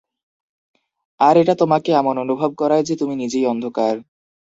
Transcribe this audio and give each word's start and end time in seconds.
আর 1.19 1.35
এটা 1.37 1.53
তোমাকে 1.55 1.89
এমন 1.93 2.15
অনুভব 2.17 2.51
করায় 2.55 2.83
যে 2.83 2.93
তুমি 2.95 3.15
নিজেই 3.15 3.45
অন্ধকার। 3.45 3.95